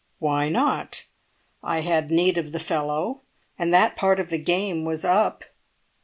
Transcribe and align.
"Why 0.17 0.49
not? 0.49 1.05
I 1.63 1.81
had 1.81 2.09
need 2.09 2.39
of 2.39 2.53
the 2.53 2.57
fellow, 2.59 3.21
and 3.59 3.71
that 3.71 3.95
part 3.95 4.19
of 4.19 4.29
the 4.31 4.41
game 4.41 4.83
was 4.83 5.05
up." 5.05 5.43